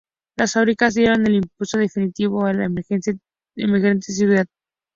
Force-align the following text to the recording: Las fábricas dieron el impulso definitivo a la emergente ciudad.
Las 0.35 0.53
fábricas 0.53 0.95
dieron 0.95 1.27
el 1.27 1.35
impulso 1.35 1.77
definitivo 1.77 2.47
a 2.47 2.53
la 2.53 2.65
emergente 2.65 3.19
ciudad. 4.01 4.47